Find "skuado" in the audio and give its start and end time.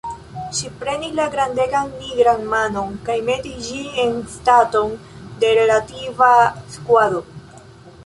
6.79-7.27